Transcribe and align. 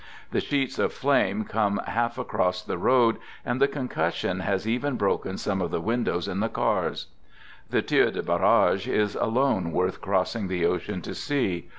The 0.31 0.41
sheets 0.41 0.79
of 0.79 0.93
flame 0.93 1.43
come 1.43 1.79
half 1.85 2.17
across 2.17 2.63
the 2.63 2.79
road, 2.79 3.17
and 3.45 3.61
the 3.61 3.67
concussion. 3.67 4.39
has 4.39 4.67
even 4.67 4.95
broken 4.95 5.37
some 5.37 5.61
of 5.61 5.69
the 5.69 5.79
windows 5.79 6.27
in 6.27 6.39
the 6.39 6.49
cars. 6.49 7.05
i... 7.07 7.35
The" 7.69 7.81
tir 7.83 8.09
de 8.09 8.23
barrage" 8.23 8.87
is 8.87 9.13
alone 9.13 9.71
worth 9.71 10.01
crossing 10.01 10.47
the 10.47 10.65
ocean 10.65 11.03
to 11.03 11.13
see. 11.13 11.69